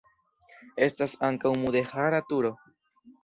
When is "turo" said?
2.31-2.53